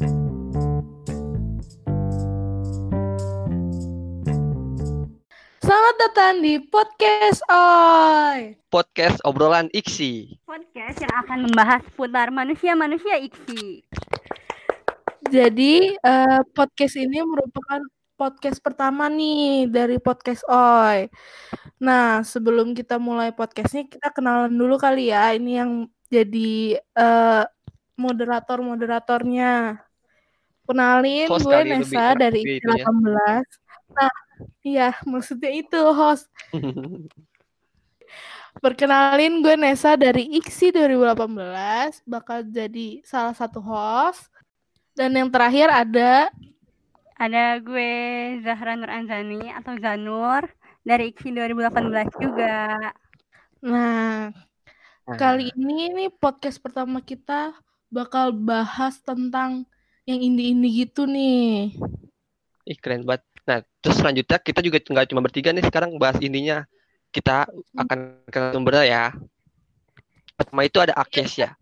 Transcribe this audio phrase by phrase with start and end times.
[0.00, 0.16] Selamat
[6.00, 8.56] datang di podcast Oi.
[8.72, 10.40] Podcast obrolan Iksi.
[10.48, 13.84] Podcast yang akan membahas seputar manusia-manusia iksi.
[15.28, 17.84] Jadi eh, podcast ini merupakan
[18.16, 21.12] podcast pertama nih dari podcast Oi.
[21.76, 25.36] Nah, sebelum kita mulai podcastnya, kita kenalan dulu kali ya.
[25.36, 27.44] Ini yang jadi eh,
[28.00, 29.89] moderator-moderatornya.
[30.70, 32.86] Kenalin, Host gue Nesa dari dia Iksi itu ya.
[32.86, 33.42] 18.
[33.90, 34.12] Nah,
[34.62, 36.30] iya, maksudnya itu host.
[38.62, 44.30] Perkenalin gue Nesa dari IKSI 2018 bakal jadi salah satu host.
[44.94, 46.30] Dan yang terakhir ada
[47.20, 47.92] Ada gue
[48.40, 50.48] Zahra Nur Anzani atau Zanur
[50.82, 52.56] dari IKSI 2018 juga.
[53.60, 54.32] Nah,
[55.20, 57.52] kali ini nih podcast pertama kita
[57.92, 59.68] bakal bahas tentang
[60.10, 61.74] yang indie-indie gitu nih.
[62.66, 63.22] Ih keren banget.
[63.46, 66.66] Nah, terus selanjutnya kita juga nggak cuma bertiga nih sekarang bahas intinya.
[67.10, 67.98] Kita akan
[68.30, 69.04] ke sumbernya ya.
[70.34, 71.58] Pertama itu ada Akesia.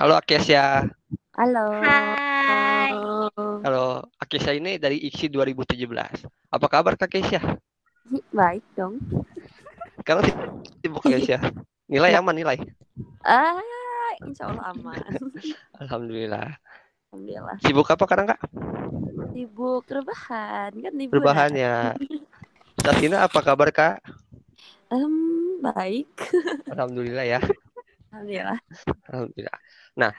[0.00, 0.88] Halo Akesia.
[1.36, 1.64] Halo.
[1.84, 2.92] Hai.
[3.62, 6.24] Halo, Akesia ini dari IKSI 2017.
[6.48, 7.42] Apa kabar Kak Kesia?
[8.32, 8.96] Baik dong.
[10.00, 10.24] Sekarang
[10.80, 11.38] sibuk Akesia.
[11.86, 12.58] Nilai aman nilai.
[13.22, 13.60] Ah,
[14.24, 14.98] insya Allah aman.
[15.82, 16.56] Alhamdulillah.
[17.08, 17.56] Alhamdulillah.
[17.64, 18.40] Sibuk apa sekarang Kak?
[19.32, 21.14] Sibuk rebahan kan liburan.
[21.16, 21.96] Berbahan ya.
[22.84, 23.96] Tasina apa kabar Kak?
[24.92, 26.12] Em, baik.
[26.76, 27.40] Alhamdulillah ya.
[28.12, 28.60] Alhamdulillah.
[29.08, 29.58] Alhamdulillah.
[29.96, 30.10] Nah,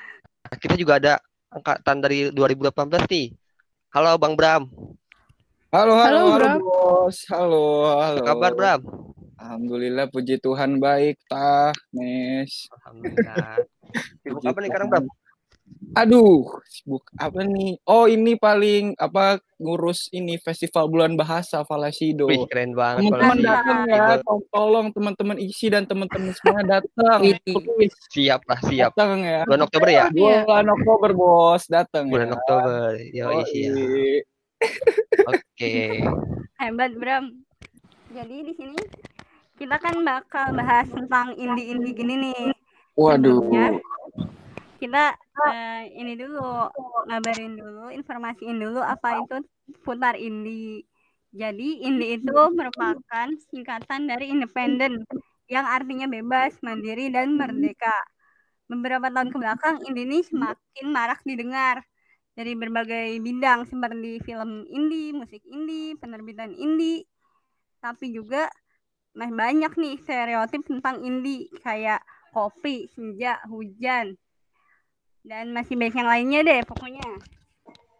[0.58, 1.22] kita juga ada
[1.54, 3.38] angkatan dari 2018 nih.
[3.94, 4.66] Halo Bang Bram.
[5.70, 7.18] Halo, Halo, halo, halo, bos.
[7.30, 8.18] Halo, halo.
[8.26, 8.82] Apa kabar Bram?
[9.38, 12.66] Alhamdulillah, puji Tuhan baik, tah, Nes.
[12.82, 13.62] Alhamdulillah.
[14.26, 15.06] Sibuk apa nih sekarang Bram?
[15.98, 17.82] Aduh, sibuk apa nih?
[17.90, 22.30] Oh, ini paling apa ngurus ini festival bulan bahasa Falasido.
[22.30, 23.10] Wih keren banget.
[23.10, 27.20] Teman-teman datang ya, tolong, tolong teman-teman isi dan teman-teman semua datang.
[28.14, 28.94] Siap lah, siap.
[28.94, 29.42] Datang ya.
[29.50, 30.06] Bulan Oktober ya?
[30.14, 32.36] Bulan Oktober, bos, datang Bulan ya.
[32.38, 32.90] Oktober.
[33.10, 33.42] Yo, Yoi.
[33.42, 33.74] isi ya.
[35.26, 36.06] Oke.
[36.62, 37.34] Hebat, Bram.
[38.14, 38.80] Jadi di sini
[39.58, 42.54] kita kan bakal bahas tentang indie-indie gini nih.
[42.94, 43.42] Waduh.
[43.42, 43.80] Sebelumnya,
[44.80, 45.14] kita
[45.52, 46.72] eh, ini dulu
[47.12, 49.38] ngabarin dulu, informasiin dulu apa itu
[49.84, 50.88] putar indie.
[51.30, 55.06] Jadi indie itu merupakan singkatan dari independen
[55.52, 57.94] yang artinya bebas, mandiri dan merdeka.
[58.70, 61.84] Beberapa tahun ke belakang indie ini semakin marak didengar
[62.34, 67.04] dari berbagai bidang seperti film indie, musik indie, penerbitan indie,
[67.84, 68.48] tapi juga
[69.12, 72.00] masih banyak nih stereotip tentang indie kayak
[72.32, 74.16] kopi, senja, hujan,
[75.24, 77.04] dan masih banyak yang lainnya deh pokoknya.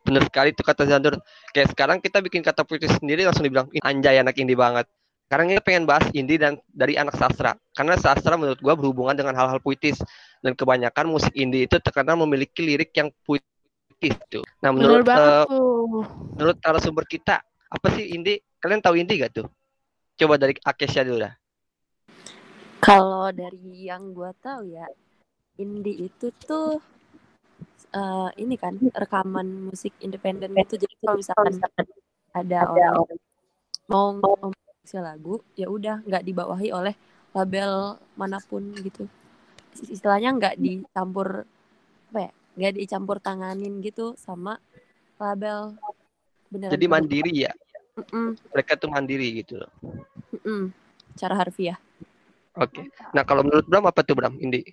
[0.10, 1.22] Bener sekali tuh kata Zandur.
[1.54, 4.90] Kayak sekarang kita bikin kata puitis sendiri langsung dibilang "Ih, anjay anak indie banget.
[5.30, 7.54] Sekarang kita pengen bahas indie dan dari anak sastra.
[7.78, 10.02] Karena sastra menurut gua berhubungan dengan hal-hal puitis.
[10.42, 14.42] Dan kebanyakan musik indie itu terkenal memiliki lirik yang puitis tuh.
[14.66, 15.46] Nah menurut tuh.
[16.34, 18.42] menurut narasumber kita apa sih indie?
[18.58, 19.48] Kalian tahu indie gak tuh?
[20.20, 21.34] Coba dari Akesia dulu dah.
[22.80, 24.88] Kalau dari yang gua tahu ya,
[25.60, 26.80] indie itu tuh
[27.94, 30.76] eh, ini kan rekaman musik independen itu.
[30.78, 31.86] Jadi kalau misalkan
[32.34, 32.94] ada orang
[33.90, 36.94] mau memproduksi lagu, ya udah nggak dibawahi oleh
[37.34, 39.10] label mana pun gitu.
[39.90, 41.46] Istilahnya nggak dicampur
[42.14, 42.32] apa ya?
[42.58, 44.62] Nggak dicampur tanganin gitu sama
[45.18, 45.78] label
[46.50, 46.74] beneran.
[46.78, 46.96] Jadi produk.
[47.02, 47.54] mandiri ya.
[48.00, 49.72] Mm-mm, Mereka tuh mandiri gitu loh.
[50.40, 50.72] mm-mm.
[51.20, 51.76] Cara harfiah.
[52.56, 52.88] Oke.
[53.12, 54.72] Nah kalau menurut Bram apa tuh Bram indie?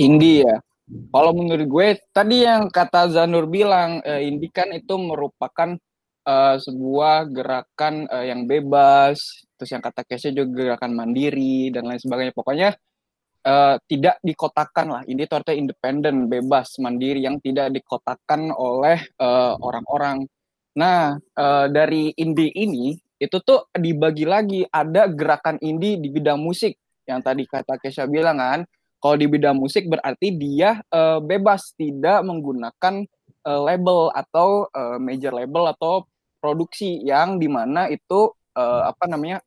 [0.00, 0.56] Indie ya.
[0.90, 5.78] Kalau menurut gue tadi yang kata Zanur bilang eh, indie kan itu merupakan
[6.26, 12.02] eh, sebuah gerakan eh, yang bebas, terus yang kata Kesha juga gerakan mandiri dan lain
[12.02, 12.34] sebagainya.
[12.34, 12.68] Pokoknya
[13.46, 15.02] eh, tidak dikotakan lah.
[15.06, 20.26] Indie itu artinya independen, bebas, mandiri yang tidak dikotakan oleh eh, orang-orang.
[20.74, 26.72] Nah, eh, dari indie ini itu tuh dibagi lagi ada gerakan indie di bidang musik
[27.04, 28.60] yang tadi kata Kesha bilang kan
[29.00, 33.04] kalau di bidang musik berarti dia eh, bebas tidak menggunakan
[33.48, 36.04] eh, label atau eh, major label atau
[36.40, 39.40] produksi yang di mana itu eh, apa namanya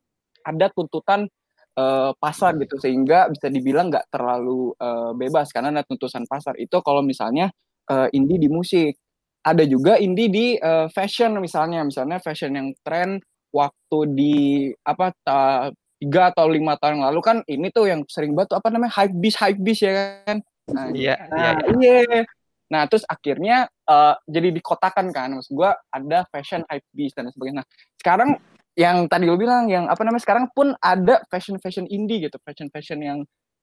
[0.45, 1.29] ada tuntutan
[1.77, 2.81] eh, pasar gitu.
[2.81, 6.57] Sehingga bisa dibilang nggak terlalu eh, bebas karena ada tuntutan pasar.
[6.57, 7.53] Itu kalau misalnya
[7.89, 8.97] eh, indie di musik.
[9.43, 11.83] Ada juga indie di eh, fashion misalnya.
[11.83, 13.19] Misalnya fashion yang tren
[13.53, 14.35] waktu di
[14.81, 15.69] apa ta-
[16.03, 18.91] tiga atau lima tahun yang lalu kan ini tuh yang sering banget tuh apa namanya
[18.99, 20.43] hype beast hype beast ya kan?
[20.67, 22.21] Nah, Iya, iya, nah, iya.
[22.67, 27.63] Nah, terus akhirnya uh, jadi dikotakan kan maksud gue ada fashion hype beast dan sebagainya.
[27.63, 27.67] Nah,
[28.01, 28.29] sekarang
[28.73, 32.73] yang tadi lo bilang yang apa namanya sekarang pun ada fashion fashion indie gitu fashion
[32.73, 33.19] fashion yang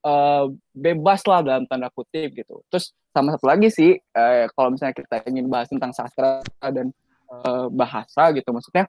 [0.07, 2.63] uh, bebas lah dalam tanda kutip gitu.
[2.71, 6.41] Terus sama satu lagi sih uh, kalau misalnya kita ingin bahas tentang sastra
[6.71, 6.95] dan
[7.27, 8.87] uh, bahasa gitu maksudnya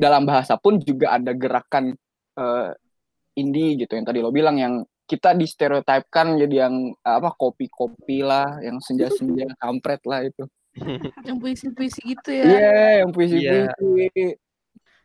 [0.00, 1.92] dalam bahasa pun juga ada gerakan
[2.38, 2.70] uh,
[3.36, 8.62] indie gitu yang tadi lo bilang yang kita di stereotipkan jadi yang apa kopi-kopi lah,
[8.64, 10.44] yang senja-senja kampret lah itu.
[11.28, 12.44] yang puisi-puisi gitu ya.
[12.48, 14.16] Iya, yeah, yang puisi-puisi.
[14.16, 14.40] Yeah.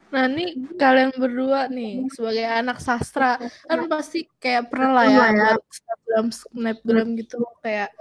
[0.08, 3.36] Nah, ini kalian berdua nih sebagai anak sastra
[3.68, 7.92] kan pasti kayak pernah lah ya buat snapgram snapgram gitu kayak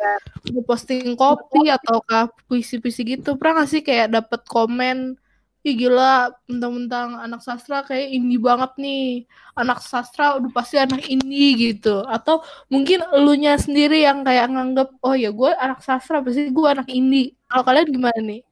[0.63, 1.99] posting kopi atau
[2.47, 3.35] puisi-puisi gitu.
[3.35, 5.19] Pernah gak sih kayak dapat komen
[5.67, 9.27] Ih gila, mentang-mentang anak sastra kayak indie banget nih.
[9.59, 12.07] Anak sastra udah pasti anak indie gitu.
[12.07, 16.87] Atau mungkin elunya sendiri yang kayak nganggep, oh ya gue anak sastra, pasti gue anak
[16.87, 17.35] indie.
[17.51, 18.47] Kalau kalian gimana nih?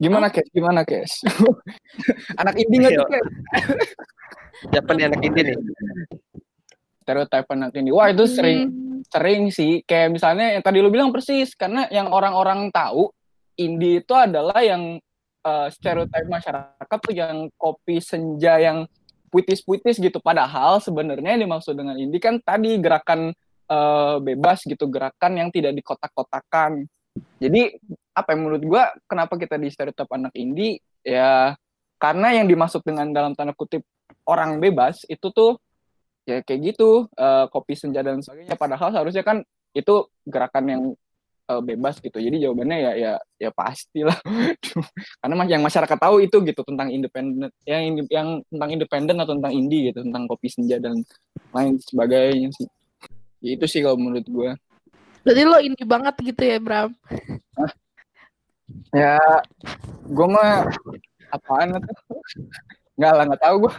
[0.00, 0.48] Gimana, Kes?
[0.56, 1.12] Gimana, Kes?
[2.40, 3.28] anak indie nggak tuh, Kes?
[4.72, 5.56] Siapa nih anak indie nih?
[7.04, 7.92] Stereotype anak indie.
[7.92, 9.04] Wah, itu sering hmm.
[9.04, 9.84] sering sih.
[9.84, 11.52] Kayak misalnya yang tadi lu bilang persis.
[11.52, 13.12] Karena yang orang-orang tahu,
[13.60, 14.96] indie itu adalah yang
[15.44, 18.86] uh, stereotip masyarakat tuh yang kopi senja yang
[19.32, 20.18] puitis-puitis gitu.
[20.20, 23.32] Padahal sebenarnya yang dimaksud dengan indie kan tadi gerakan
[23.68, 26.86] uh, bebas gitu gerakan yang tidak dikotak-kotakan.
[27.40, 27.76] Jadi
[28.12, 30.80] apa yang menurut gue kenapa kita di stereotip anak indie?
[31.02, 31.56] Ya
[31.96, 33.86] karena yang dimaksud dengan dalam tanda kutip
[34.26, 35.58] orang bebas itu tuh
[36.22, 38.54] ya kayak gitu uh, kopi senja dan sebagainya.
[38.54, 39.42] Padahal seharusnya kan
[39.72, 40.82] itu gerakan yang
[41.48, 42.18] uh, bebas gitu.
[42.18, 44.18] Jadi jawabannya ya ya ya pastilah.
[45.22, 49.90] Karena yang masyarakat tahu itu gitu tentang independen yang yang tentang independen atau tentang indie
[49.90, 51.02] gitu, tentang kopi senja dan
[51.50, 52.68] lain sebagainya sih.
[53.42, 54.50] Ya, itu sih kalau menurut gue.
[55.22, 56.90] Berarti lo indie banget gitu ya, Bram?
[57.58, 57.72] Hah?
[58.94, 59.18] Ya,
[60.06, 60.70] gue mah
[61.34, 61.96] apaan tuh?
[62.94, 63.74] Nggak lah, nggak tahu gue.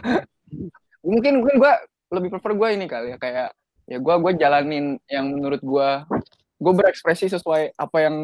[1.04, 1.72] Mungkin mungkin gue
[2.14, 3.48] lebih prefer gue ini kali ya kayak
[3.84, 5.88] ya gue gue jalanin yang menurut gue
[6.64, 8.16] gue berekspresi sesuai apa yang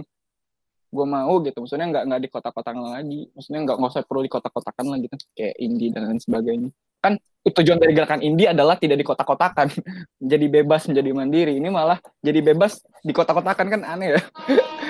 [0.91, 1.61] gue mau gitu.
[1.61, 3.21] Maksudnya nggak nggak di kota-kotakan lagi.
[3.37, 5.17] Maksudnya nggak nggak usah perlu di kota-kotakan lagi gitu.
[5.37, 6.71] Kayak indie dan lain sebagainya.
[7.01, 7.13] Kan
[7.45, 9.69] tujuan dari gerakan indie adalah tidak di kota-kotakan.
[10.33, 11.55] Jadi bebas menjadi mandiri.
[11.61, 14.23] Ini malah jadi bebas di kota-kotakan kan aneh ya.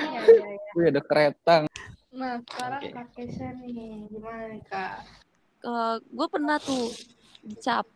[0.75, 1.55] Wih ada kereta.
[2.11, 2.91] Nah sekarang okay.
[2.91, 5.03] kak Kesha nih gimana nih kak?
[5.63, 6.91] Uh, gue pernah tuh
[7.43, 7.87] dicap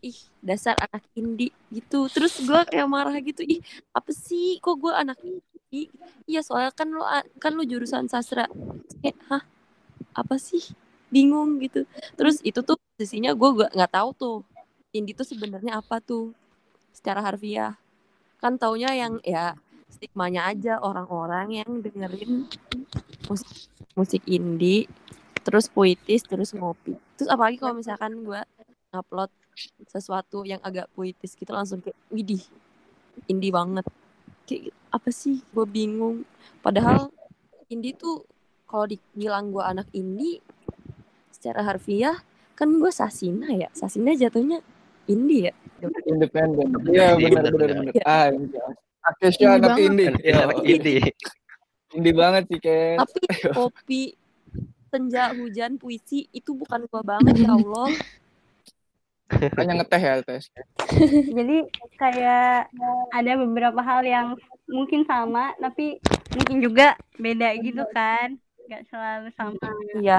[0.00, 2.08] ih dasar anak indie gitu.
[2.08, 3.60] Terus gue kayak marah gitu ih
[3.92, 4.58] apa sih?
[4.58, 5.92] Kok gue anak indie
[6.26, 7.04] iya soalnya kan lo
[7.38, 8.48] kan lo jurusan sastra.
[9.04, 9.42] Kayak hah?
[10.16, 10.74] Apa sih?
[11.12, 11.84] Bingung gitu.
[12.16, 14.36] Terus itu tuh posisinya gue gak nggak tahu tuh
[14.90, 16.32] indie tuh sebenarnya apa tuh
[16.90, 17.76] secara harfiah.
[18.40, 19.54] Kan taunya yang ya
[19.90, 22.46] stigmanya aja orang-orang yang dengerin
[23.26, 23.68] musik
[23.98, 24.86] musik indie
[25.42, 26.94] terus puitis terus ngopi.
[27.18, 28.40] Terus apalagi kalau misalkan gue
[28.90, 29.30] upload
[29.86, 32.42] sesuatu yang agak puitis gitu langsung kayak widih
[33.30, 33.86] indie banget.
[34.46, 35.42] Kayak apa sih?
[35.54, 36.26] Gue bingung.
[36.64, 37.10] Padahal
[37.70, 38.26] indie tuh
[38.66, 40.42] kalau dibilang gue anak indie
[41.34, 42.18] secara harfiah
[42.58, 43.68] kan gue sasina ya?
[43.72, 44.60] Sasina jatuhnya
[45.06, 45.54] indie ya?
[46.04, 46.70] Independen.
[46.90, 47.94] Iya benar benar benar.
[48.04, 48.28] Ah
[49.00, 50.12] Akesha anak indie.
[50.20, 51.00] Ya, anak indie.
[51.90, 53.20] Indie banget sih kayak tapi
[53.50, 54.02] kopi
[54.90, 57.90] senja hujan puisi itu bukan gue banget ya Allah
[59.30, 60.50] hanya ngeteh ya tes
[61.38, 61.56] jadi
[61.94, 62.66] kayak
[63.14, 64.34] ada beberapa hal yang
[64.70, 65.98] mungkin sama tapi
[66.34, 68.38] mungkin juga beda gitu kan.
[68.70, 69.68] Nggak selalu sama.
[69.98, 70.18] Iya.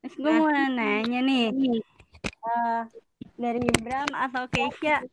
[0.00, 1.52] Terus gue mau nanya nih
[2.46, 2.82] uh,
[3.36, 5.04] dari Bram atau Keisha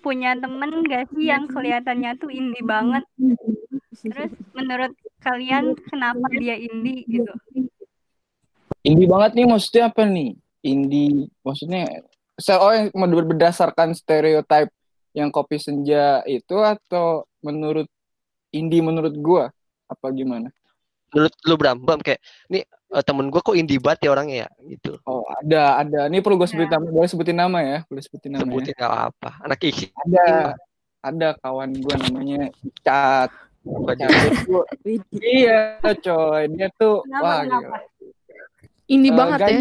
[0.00, 3.04] punya temen gak sih yang kelihatannya tuh indie banget?
[4.00, 7.32] Terus menurut kalian kenapa dia indie gitu?
[8.80, 10.34] Indie banget nih maksudnya apa nih?
[10.60, 11.84] Indie maksudnya
[12.60, 12.90] oh yang
[13.28, 14.72] berdasarkan stereotip
[15.12, 17.86] yang kopi senja itu atau menurut
[18.54, 19.44] indie menurut gua
[19.90, 20.48] apa gimana?
[21.10, 22.62] Menurut lu Bram, Bram kayak ini
[22.94, 24.94] uh, temen gua kok indie banget ya orangnya ya gitu.
[25.04, 26.00] Oh ada ada.
[26.06, 26.74] Ini perlu gue sebutin ya.
[26.78, 28.42] nama, boleh sebutin nama ya, boleh sebutin nama.
[28.46, 28.88] Sebutin ya.
[29.10, 29.30] apa?
[29.42, 29.90] Anak isi.
[30.06, 30.54] Ada
[31.00, 32.48] ada kawan gua namanya
[32.86, 33.30] Cat.
[33.60, 33.92] Gua,
[35.20, 37.76] iya coy, dia tuh kenapa, wah kenapa?
[38.88, 39.60] Indie uh, banget ya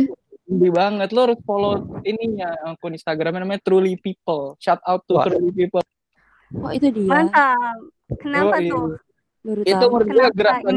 [0.49, 1.13] indie banget.
[1.13, 4.57] Lo harus follow ininya akun Instagramnya namanya Truly People.
[4.57, 5.29] Shout out to Wah.
[5.29, 5.85] Truly People.
[6.57, 7.05] Oh itu dia.
[7.05, 7.77] Mantap.
[8.17, 8.85] Kenapa oh, tuh?
[9.39, 10.75] Baru itu menurut gue gerakan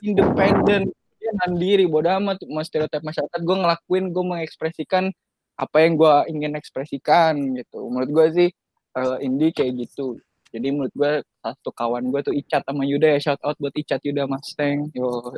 [0.00, 0.82] independen
[1.18, 2.40] dia mandiri bodoh amat.
[2.46, 5.10] Mas stereotip masyarakat gue ngelakuin gue mengekspresikan
[5.58, 7.90] apa yang gue ingin ekspresikan gitu.
[7.90, 8.48] Menurut gue sih
[8.96, 10.22] uh, indie kayak gitu
[10.56, 11.12] Jadi menurut gue
[11.44, 14.88] satu kawan gue tuh Icat sama Yuda ya shout out buat Icat Yuda Mustang.
[14.96, 15.36] Yo,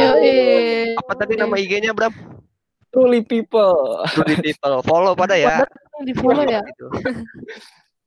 [0.00, 0.96] Yo, eh.
[0.96, 2.16] Apa tadi nama IG-nya Bram?
[2.94, 4.06] truly people.
[4.14, 4.78] Truly People.
[4.86, 5.66] Follow pada ya.
[6.06, 6.62] Di follow ya.
[6.62, 6.86] Gitu.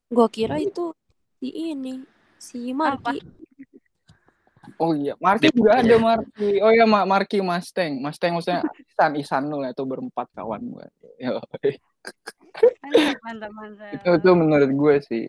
[0.07, 0.95] Gua kira itu
[1.43, 1.99] si ini,
[2.39, 3.19] si Marki.
[4.79, 6.63] Oh iya, Marki juga ada Marki.
[6.63, 7.99] Oh iya, Ma Marki Mustang.
[7.99, 10.87] Mustang maksudnya Isan, Isanul ya, itu berempat kawan gue.
[11.19, 11.41] Yo,
[12.57, 13.91] Mantap, mantap, mantap.
[13.93, 15.23] itu tuh menurut gue sih.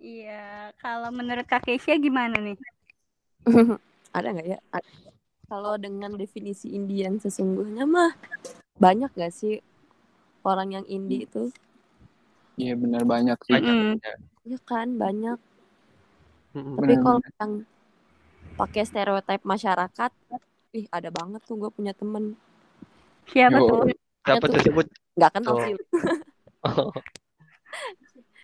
[0.00, 2.56] Iya, kalau menurut Kak Kesia gimana nih?
[4.16, 4.58] Ada nggak ya?
[4.72, 4.90] Ada.
[5.44, 8.16] Kalau dengan definisi indie yang sesungguhnya mah
[8.80, 9.60] banyak gak sih
[10.46, 11.52] orang yang indie itu?
[12.56, 13.60] Iya benar banyak sih.
[13.60, 14.00] Mm.
[14.48, 15.36] Ya kan banyak.
[16.54, 17.52] Tapi kalau yang
[18.56, 20.10] pakai stereotip masyarakat,
[20.72, 22.38] ih ada banget tuh gue punya temen
[23.28, 23.68] Siapa Yo.
[23.68, 23.92] tuh?
[24.24, 24.86] Siapa tuh sebut?
[25.18, 25.62] nggak kenal Oh.
[25.66, 25.74] sih
[26.64, 26.92] Oh.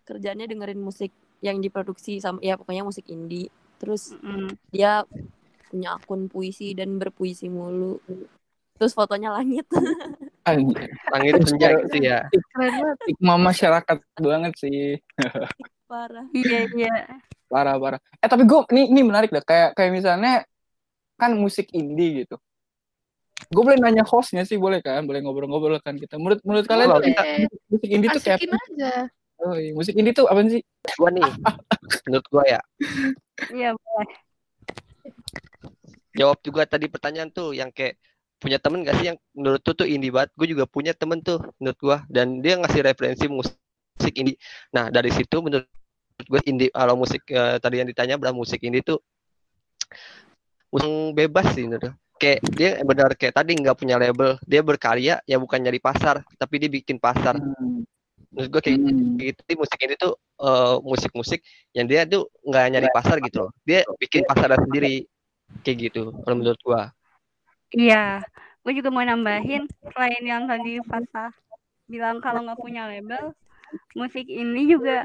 [0.06, 1.12] kerjanya dengerin musik
[1.44, 4.56] yang diproduksi sama ya pokoknya musik indie terus Mm.
[4.72, 5.04] dia
[5.68, 8.00] punya akun puisi dan berpuisi mulu
[8.76, 9.66] terus fotonya langit
[10.46, 10.86] Anjir.
[11.10, 12.22] Langit senja gitu ya.
[12.54, 12.96] Keren banget.
[13.02, 14.94] Stigma masyarakat banget sih.
[15.90, 16.96] parah Iya, iya.
[17.50, 17.98] Parah parah.
[18.22, 19.42] Eh tapi gue ini ini menarik deh.
[19.42, 20.46] Kayak kayak misalnya
[21.18, 22.38] kan musik indie gitu.
[23.50, 25.02] Gue boleh nanya hostnya sih boleh kan?
[25.02, 26.14] Boleh ngobrol-ngobrol kan kita.
[26.14, 27.10] Menurut menurut kalian Boleh.
[27.10, 27.22] tuh
[27.74, 29.10] musik indie tuh kayak aja.
[29.42, 29.72] Oh, iya.
[29.76, 30.62] Musik indie tuh apa sih?
[30.96, 31.24] Gua nih.
[32.08, 32.60] Menurut gua ya.
[33.52, 34.10] Iya, boleh.
[36.16, 38.00] Jawab juga tadi pertanyaan tuh yang kayak
[38.40, 40.32] punya temen gak sih yang menurut tuh tuh indie banget.
[40.36, 44.40] Gue juga punya temen tuh menurut gua dan dia ngasih referensi musik indie.
[44.72, 45.68] Nah dari situ menurut
[46.24, 49.04] gue indie kalau musik eh, tadi yang ditanya berapa musik indie tuh
[50.72, 55.36] musik bebas sih menurut kayak dia benar kayak tadi nggak punya label dia berkarya ya
[55.36, 57.84] bukan nyari pasar tapi dia bikin pasar Hmm.
[58.36, 59.16] Menurut gue kayak Hmm.
[59.16, 61.40] gitu musik ini tuh eh, musik-musik
[61.72, 63.50] yang dia tuh nggak nyari pasar gitu loh.
[63.64, 65.08] dia bikin pasarnya sendiri
[65.64, 66.92] kayak gitu kalau menurut gua.
[67.72, 68.20] Iya,
[68.60, 71.32] gue juga mau nambahin selain yang tadi Fasa
[71.88, 73.32] bilang kalau nggak punya label,
[73.96, 75.02] musik ini juga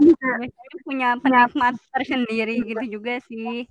[0.84, 3.66] punya penikmat tersendiri gitu juga sih.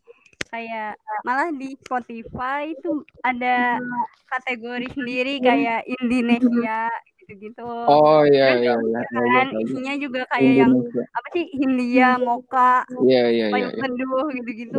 [0.50, 3.78] Kayak malah di Spotify itu ada
[4.26, 6.90] kategori sendiri kayak Indonesia
[7.30, 7.62] gitu-gitu.
[7.66, 9.00] Oh iya iya iya.
[9.06, 11.04] kan isinya juga kayak yang Indonesia.
[11.14, 12.74] apa sih Hindia, Moka,
[13.06, 13.58] Iya iya iya.
[13.70, 13.78] Iya.
[13.78, 14.78] Teduh gitu-gitu.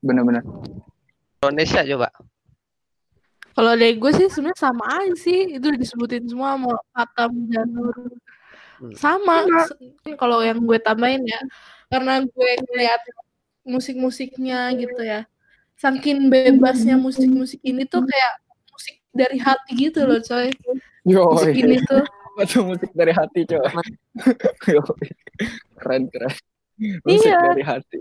[0.00, 0.42] Benar benar.
[1.44, 2.08] Indonesia coba
[3.56, 5.56] Kalau dari gue sih sebenarnya sama aja sih.
[5.56, 7.96] Itu disebutin semua mau Atam Janur.
[8.76, 8.92] Hmm.
[8.92, 9.48] Sama.
[10.20, 11.40] Kalau yang gue tambahin ya,
[11.88, 13.00] karena gue ngeliat
[13.64, 15.24] musik-musiknya gitu ya.
[15.80, 18.32] Saking bebasnya musik-musik ini tuh kayak
[18.68, 20.52] musik dari hati gitu loh, coy.
[21.06, 21.30] Yo.
[21.30, 22.02] Musik ini tuh.
[22.02, 23.62] Apa tuh musik dari hati coy.
[24.74, 24.82] Yo.
[25.78, 26.32] Keren keren.
[27.02, 27.38] Musik Iya.
[27.46, 27.98] dari hati.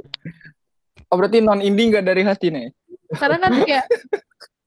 [1.08, 2.68] Oh berarti non indie nggak dari hati nih?
[3.14, 3.86] Karena kan kayak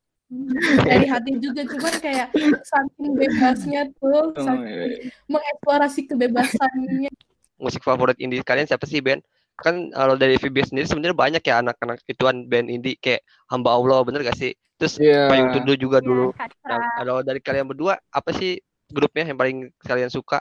[0.86, 2.28] dari hati juga cuman kayak
[2.62, 5.08] saking bebasnya tuh, Oh, saking iya, iya.
[5.26, 7.10] mengeksplorasi kebebasannya.
[7.58, 9.18] musik favorit indie kalian siapa sih band
[9.58, 13.18] kan kalau dari VB sendiri sebenarnya banyak ya anak-anak ituan band indie kayak
[13.50, 15.26] hamba Allah bener gak sih terus Iya.
[15.26, 16.26] Payung Teduh juga Iya, dulu?
[16.64, 20.38] Nah kalau dari kalian berdua apa sih grupnya yang paling kalian suka?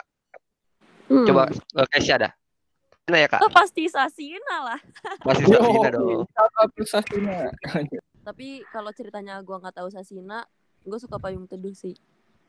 [1.10, 1.24] Hmm.
[1.26, 2.32] coba eh, Kesha dah.
[3.08, 3.40] Mana ya kak?
[3.40, 4.80] Oh, pasti Sasina lah.
[5.48, 6.28] Yo, Sasina dong.
[6.28, 7.48] shout out to Sasina.
[8.28, 10.44] tapi kalau ceritanya gua nggak tahu Sasina
[10.84, 11.96] gue suka payung teduh sih.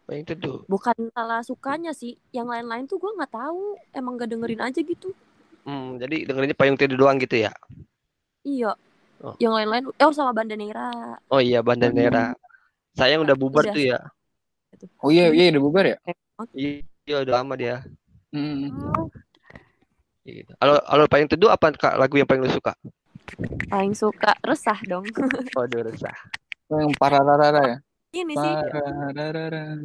[0.06, 0.58] Payung Teduh?
[0.68, 2.16] Bukan salah sukanya sih.
[2.36, 3.76] Yang lain-lain tuh gua nggak tahu.
[3.92, 5.12] Emang gak dengerin aja gitu.
[5.68, 7.52] Hmm, jadi dengerinnya Payung Teduh doang gitu ya?
[8.44, 8.76] Iya
[9.20, 9.36] Oh.
[9.36, 12.32] yang lain-lain oh sama Bandanera oh iya Bandanera
[12.94, 13.76] sayang udah bubar Udah.
[13.76, 14.00] tuh ya
[15.04, 15.98] Oh iya iya udah bubar ya?
[16.56, 17.84] iya udah lama dia
[18.30, 18.70] Hmm.
[20.22, 20.54] gitu.
[20.56, 22.78] kalau kalau Payung Teduh apa kak lagu yang paling lu suka
[23.68, 25.04] paling suka resah dong
[25.58, 26.14] Waduh resah
[26.70, 27.78] Yang pararara ya?
[28.14, 29.82] ini sih Pararara.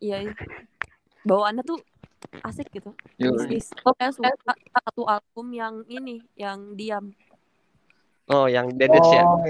[0.00, 0.32] iya iya.
[1.22, 1.78] bawaannya tuh
[2.42, 3.36] asik gitu Yo.
[3.84, 4.32] oh saya suka
[4.80, 7.12] satu album yang ini yang diam
[8.30, 9.22] oh yang Dedes ya?
[9.26, 9.44] Oh,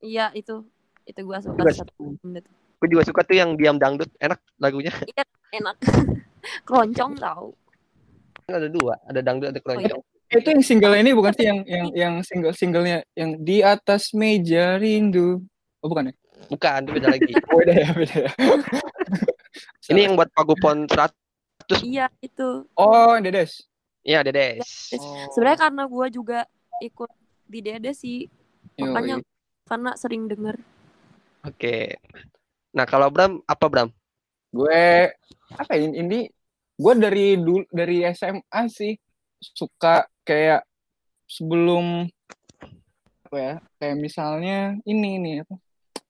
[0.00, 0.26] iya.
[0.32, 0.64] Itu.
[1.06, 1.58] Itu gua suka
[2.82, 3.22] gue juga suka.
[3.22, 4.10] tuh yang diam dangdut.
[4.18, 4.90] Enak lagunya.
[5.58, 5.78] Enak.
[6.66, 7.54] Keroncong tau.
[8.42, 10.02] Kan ada dua ada dangdut ada keroncong.
[10.32, 11.46] Itu yang single ini bukan sih?
[11.46, 15.38] Yang yang yang single singlenya yang di atas meja rindu.
[15.78, 16.14] Oh bukan ya?
[16.50, 17.32] bukan itu beda lagi.
[17.52, 18.30] Oh, beda ya beda ya.
[19.94, 21.14] ini yang buat pagupon 100
[21.86, 22.66] iya itu.
[22.74, 23.62] Oh Dedes.
[24.02, 24.90] Iya Dedes
[25.30, 26.42] sebenarnya karena gua juga
[26.82, 27.10] ikut
[27.52, 28.24] di Dede sih.
[28.80, 29.20] Yo, makanya
[29.68, 30.56] karena sering denger.
[31.44, 32.00] Oke.
[32.72, 33.88] Nah kalau Bram apa Bram?
[34.48, 35.12] Gue
[35.52, 36.32] apa ya ini
[36.80, 38.96] gue dari dulu dari SMA sih
[39.36, 40.64] suka kayak
[41.28, 42.08] sebelum
[43.28, 45.60] apa ya kayak misalnya ini nih apa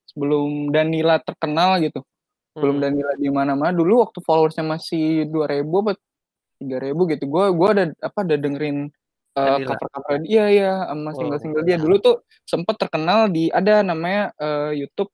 [0.07, 2.07] sebelum Danila terkenal gitu.
[2.55, 2.85] Belum Hmm.
[2.85, 5.93] Danila di mana-mana dulu waktu followersnya masih 2000 apa
[6.61, 8.93] 3000 gitu gue gua ada apa ada dengerin
[9.37, 9.69] uh, Danila.
[9.75, 11.15] cover-cover dia ya sama Oh.
[11.17, 11.77] single-single dia.
[11.81, 15.09] dulu tuh sempet terkenal di ada namanya eh, YouTube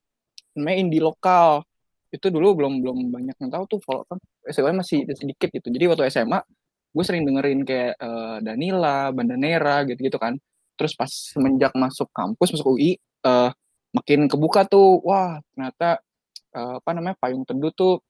[0.59, 1.63] namanya indie lokal.
[2.11, 4.19] Itu dulu belum belum banyak yang tahu tuh follow kan?
[4.49, 5.69] SMA masih sedikit gitu.
[5.69, 6.41] Jadi waktu SMA
[6.89, 10.35] gue sering dengerin kayak eh, Danila Bandanera gitu-gitu kan.
[10.79, 13.51] Terus pas semenjak masuk kampus masuk UI eh,
[13.95, 14.99] makin kebuka tuh.
[15.05, 16.01] Wah ternyata
[16.57, 18.01] eh, apa namanya payung teduh tuh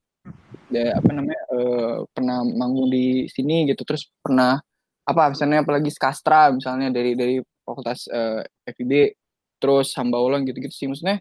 [0.73, 3.83] ya apa namanya eh, pernah manggung di sini gitu.
[3.85, 4.63] Terus pernah
[5.09, 9.17] apa misalnya apalagi skastra misalnya dari dari fakultas eh, FIB
[9.57, 10.87] terus hamba ulang gitu-gitu sih.
[10.87, 11.19] Maksudnya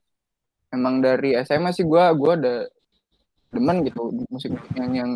[0.76, 2.68] emang dari SMA sih gua gua ada
[3.48, 5.12] demen gitu musik yang yang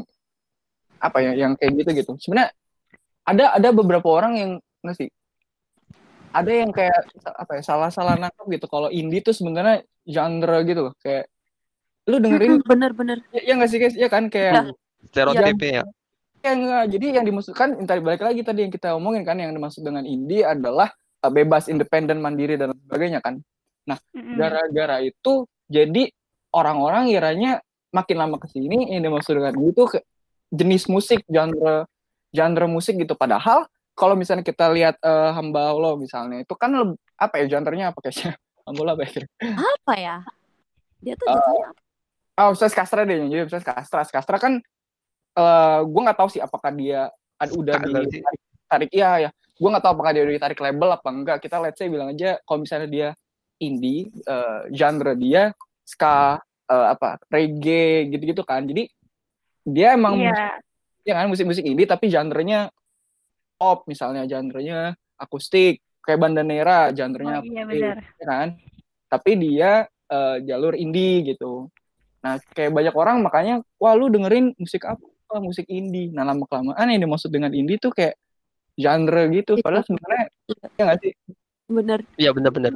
[1.04, 2.12] apa ya yang kayak gitu gitu.
[2.24, 2.56] Sebenarnya
[3.28, 4.51] ada ada beberapa orang yang
[4.82, 5.10] nggak sih
[6.32, 8.66] ada yang kayak apa ya salah-salah nangkep gitu.
[8.72, 10.94] Kalau indie tuh sebenarnya genre gitu loh.
[11.04, 11.28] Kayak
[12.08, 13.20] lu dengerin Bener-bener.
[13.36, 13.96] ya, ya nggak sih guys?
[14.00, 14.72] Ya kan kayak
[15.12, 15.84] Stereotipnya ya.
[16.41, 16.83] Ya enggak.
[16.89, 20.05] Jadi yang dimaksudkan yang tadi balik lagi tadi yang kita omongin kan yang dimaksud dengan
[20.05, 20.89] indie adalah
[21.21, 23.41] uh, bebas, independen, mandiri dan sebagainya kan.
[23.88, 24.38] Mm-mm.
[24.38, 26.10] Gara-gara itu jadi
[26.53, 30.03] orang-orang kiranya makin lama ke sini yang dimaksud dengan itu ke-
[30.51, 31.88] jenis musik genre
[32.31, 37.33] genre musik gitu padahal kalau misalnya kita lihat uh, hamba Allah misalnya itu kan apa
[37.43, 39.12] ya genrenya apa kayaknya hamba Allah apa ya
[39.75, 40.15] Apa ya?
[41.03, 41.81] Dia tuh jatuhnya apa?
[42.41, 44.01] Oh, misalnya Skastra deh, jadi misalnya Skastra.
[44.07, 44.53] Skastra kan
[45.31, 47.07] eh gue nggak tahu sih apakah dia
[47.38, 48.19] ad- udah Ada sih.
[48.19, 49.29] ditarik tarik iya ya.
[49.55, 51.38] Gue nggak tahu apakah dia udah ditarik label apa enggak.
[51.39, 53.07] Kita let's say bilang aja kalau misalnya dia
[53.57, 58.63] indie, eh, genre dia ska eh, apa reggae gitu-gitu kan.
[58.63, 58.88] Jadi
[59.61, 60.57] dia emang Iya.
[61.01, 62.73] ya kan musik-musik indie tapi genrenya
[63.55, 67.97] pop misalnya genrenya akustik kayak Bandanera genrenya Oh, iya benar.
[68.17, 68.47] ya kan
[69.05, 71.69] tapi dia eh, jalur indie gitu
[72.21, 76.44] nah kayak banyak orang makanya wah lu dengerin musik apa Wah, musik indie nah lama
[76.44, 78.20] kelamaan yang dimaksud dengan indie tuh kayak
[78.74, 79.63] genre gitu Itu.
[79.63, 80.24] padahal sebenarnya
[80.75, 81.11] ya nggak sih
[81.65, 82.00] Bener.
[82.15, 82.75] Iya benar-benar.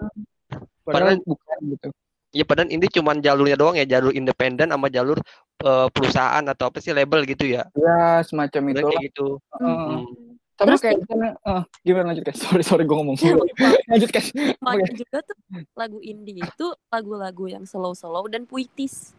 [0.81, 1.87] padahal Padahal- bukan gitu
[2.31, 5.15] Iya padahal ini cuman jalurnya doang ya, jalur independen sama jalur
[5.57, 7.63] eh, perusahaan atau apa sih label gitu ya.
[7.71, 9.27] ya semacam itu kayak gitu.
[9.55, 9.71] Heeh.
[9.71, 10.03] Hmm.
[10.55, 13.15] sama Terus kayak misalnya, eh, gimana lanjut guys sorry sorry gue ngomong
[13.91, 15.37] lanjut guys Makanya juga tuh
[15.73, 19.15] lagu indie itu lagu-lagu yang slow-slow dan puitis.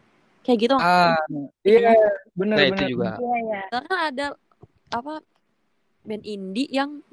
[0.47, 0.75] Kayak gitu.
[0.79, 1.19] ah
[1.67, 1.91] iya
[2.31, 3.19] bener Nah bener itu juga.
[3.19, 3.61] Iya, iya.
[3.67, 4.27] Karena ada
[4.95, 5.19] apa
[6.07, 7.03] band indie yang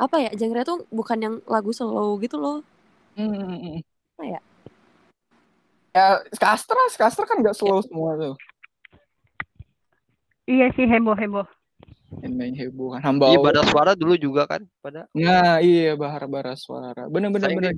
[0.00, 2.64] apa ya genre tuh bukan yang lagu slow gitu loh.
[3.20, 3.78] Hmm, hmm, hmm.
[4.16, 4.40] Apa ya?
[5.92, 8.34] Ya, Skastra, Skastra kan gak slow semua tuh.
[10.48, 11.44] Iya sih heboh-heboh.
[12.24, 13.00] Yang main heboh kan.
[13.04, 17.06] Hamba Iya pada suara dulu juga kan pada Nah, iya bahar-bahar suara.
[17.12, 17.72] Bener-bener Sayang bener.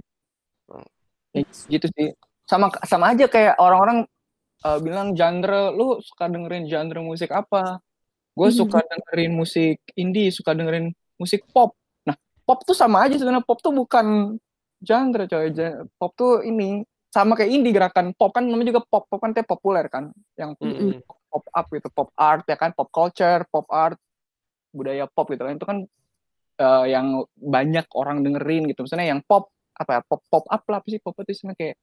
[1.35, 2.15] Ya, gitu sih.
[2.47, 4.07] Sama sama aja kayak orang-orang
[4.65, 7.81] eh, bilang genre, lu suka dengerin genre musik apa?
[8.37, 8.59] Gue Hmm.
[8.65, 11.73] suka dengerin musik indie, suka dengerin musik pop.
[12.05, 13.45] Nah, pop tuh sama aja sebenarnya.
[13.45, 14.37] Pop tuh bukan
[14.85, 15.49] genre, coy.
[15.97, 19.09] Pop tuh ini sama kayak indie gerakan pop kan namanya juga pop.
[19.09, 20.13] Pop kan teh populer kan.
[20.37, 21.01] Yang Mm-mm.
[21.33, 23.97] pop up gitu, pop art ya kan, pop culture, pop art,
[24.73, 25.57] budaya pop gitu kan.
[25.57, 25.79] Itu kan
[26.61, 28.85] eh, yang banyak orang dengerin gitu.
[28.85, 31.77] Misalnya yang pop apa ya, pop pop up lah apa sih pop itu istilahnya kayak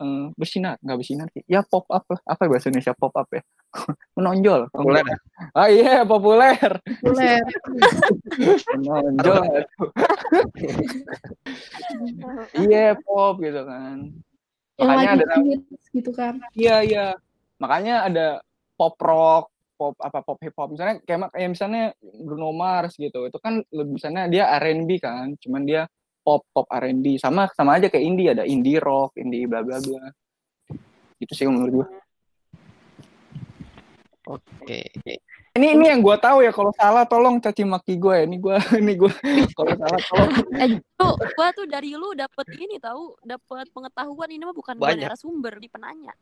[0.00, 1.42] eh, bersinar, nggak bersinar sih.
[1.46, 2.20] Ya pop up lah.
[2.26, 3.42] Apa bahasa Indonesia pop up ya?
[4.16, 4.70] Menonjol.
[4.70, 5.18] populer ya.
[5.54, 6.70] Ah iya, populer.
[7.02, 7.38] Boleh.
[8.78, 9.44] Menonjol.
[12.54, 14.10] Iya, pop gitu kan.
[14.74, 16.34] Yang Makanya lagi ada hits gitu kan.
[16.54, 17.06] Iya iya.
[17.62, 18.26] Makanya ada
[18.74, 23.26] pop rock, pop apa pop hip hop misalnya kayak kayak misalnya Bruno Mars gitu.
[23.30, 25.86] Itu kan lebih misalnya dia R&B kan, cuman dia
[26.24, 30.08] pop pop R&B sama sama aja kayak indie ada indie rock, indie bla bla bla.
[31.20, 31.86] Gitu sih menurut gua.
[34.24, 34.88] Oke.
[35.54, 38.24] Ini ini yang gua tahu ya kalau salah tolong caci maki gue ya.
[38.24, 39.12] Ini gua ini gua
[39.52, 40.30] kalau salah tolong.
[40.56, 45.12] Eh, lu, gua tuh dari lu dapet ini tahu, dapet pengetahuan ini mah bukan Banyak.
[45.12, 46.16] narasumber di penanya.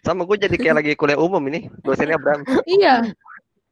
[0.00, 1.68] Sama gue jadi kayak lagi kuliah umum ini.
[1.84, 2.40] Dosennya Bram.
[2.64, 3.12] Iya.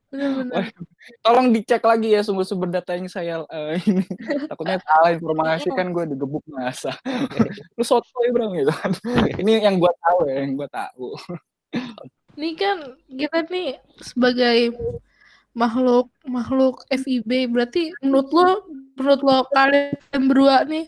[0.08, 0.72] Benar-benar.
[1.20, 4.04] Tolong dicek lagi ya sumber-sumber data yang saya eh, ini.
[4.48, 6.96] Takutnya salah informasi kan gue digebuk masa.
[7.76, 8.96] Lu sotoy bro gitu kan.
[9.36, 11.12] Ini yang gua tahu ya, yang gua tahu.
[12.40, 12.78] Ini kan
[13.12, 14.72] kita nih sebagai
[15.52, 18.48] makhluk makhluk FIB berarti menurut lo
[18.94, 20.86] menurut lo kalian berdua nih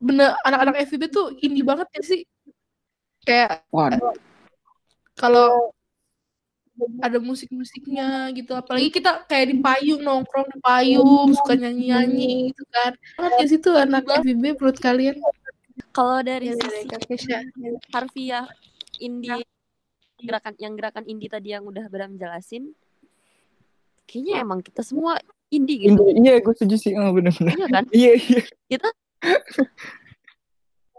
[0.00, 2.20] bener anak-anak FIB tuh indie banget ya sih
[3.28, 3.68] kayak
[5.20, 5.68] kalau
[7.00, 8.52] ada musik-musiknya gitu.
[8.54, 12.92] Apalagi kita kayak di payung nongkrong di payung suka nyanyi-nyanyi gitu kan.
[13.18, 15.16] Banget ya situ anak FIB menurut kalian?
[15.94, 17.34] Kalau dari ya, sisi
[17.90, 18.46] harfiah
[18.98, 19.46] indie
[20.22, 22.72] gerakan yang gerakan indie tadi yang udah Bram jelasin
[24.06, 25.18] kayaknya emang kita semua
[25.50, 25.98] indie gitu.
[25.98, 26.92] Indie, iya gue setuju sih.
[26.94, 27.54] Oh, bener-bener.
[27.54, 27.84] Iya kan?
[27.98, 28.42] Iya iya.
[28.70, 28.88] Kita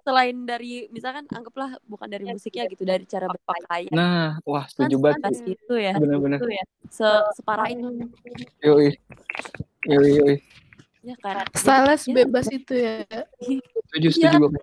[0.05, 3.89] selain dari misalkan anggaplah bukan dari musiknya gitu dari cara berpakaian.
[3.89, 5.21] nah wah kan setuju banget.
[5.25, 5.93] Pas itu ya.
[5.97, 6.63] Bener-bener itu ya.
[6.93, 7.89] Se separah itu.
[8.61, 8.93] Yoi.
[9.89, 10.35] Yoi yoi.
[11.01, 11.49] Ya kan?
[11.57, 12.13] Styles Ya.
[12.21, 13.01] bebas itu ya.
[13.89, 14.39] Setuju setuju Iya.
[14.45, 14.61] gue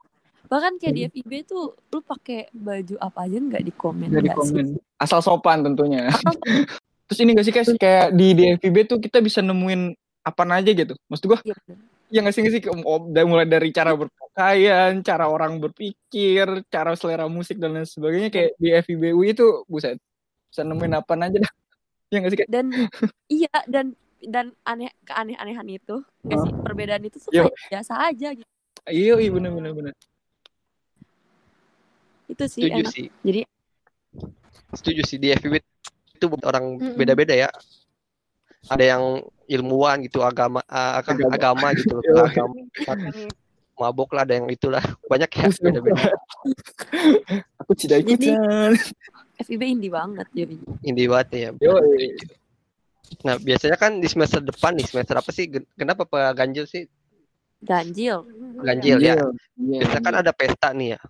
[0.53, 4.37] bahkan kayak di FIB tuh lu pakai baju apa aja nggak di komen nggak sih?
[4.37, 4.67] komen
[5.01, 6.13] asal sopan tentunya.
[7.09, 7.69] Terus ini gak sih guys?
[7.77, 9.93] Kayak di di FIB tuh kita bisa nemuin
[10.25, 10.95] apa aja gitu.
[11.13, 11.92] Maksud Iya, bener.
[12.13, 12.63] Ya nggak sih nggak sih.
[13.09, 18.29] Dari mulai dari cara berpakaian cara orang berpikir cara selera musik dan lain sebagainya.
[18.29, 19.97] Kayak di FIB UI itu buset
[20.53, 21.53] bisa nemuin apa aja dah.
[22.13, 22.67] Ya nggak sih kayak dan
[23.33, 26.53] iya dan dan aneh keaneh-anehan itu nggak sih?
[26.61, 28.51] Perbedaan itu tuh kayak biasa aja gitu.
[28.85, 29.95] Iya iya bener bener bener.
[32.29, 32.93] Itu sih Setuju enak.
[32.93, 33.07] sih.
[33.25, 33.41] jadi
[34.77, 35.55] Setuju sih di FIB
[36.17, 37.49] itu orang beda-beda ya.
[38.71, 39.05] Ada yang
[39.51, 41.67] ilmuwan gitu, agama ah, agama, Agama.
[41.75, 42.23] gitu loh, Iya.
[42.31, 42.55] agama
[43.83, 44.85] mabok lah ada yang itulah.
[45.11, 46.15] Banyak ya beda-beda.
[47.61, 48.79] aku tidak ikutan
[49.43, 50.55] FIB indie banget jadi
[50.87, 51.51] Indie banget ya.
[51.59, 51.83] yo
[53.29, 55.45] Nah, biasanya kan di semester depan nih, semester apa sih?
[55.77, 56.89] Kenapa Pak Ganjil sih?
[57.63, 58.27] ganjil
[58.59, 59.15] Ganjil ya.
[59.55, 61.01] Iya, Biasanya kan ada pesta nih ya.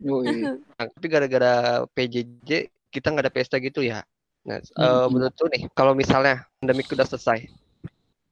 [0.00, 0.46] Yoi.
[0.46, 4.06] Nah, tapi gara-gara PJJ kita nggak ada pesta gitu ya.
[4.44, 5.08] Nah, Hmm.
[5.08, 7.48] menurut lu nih, kalau misalnya pandemi udah selesai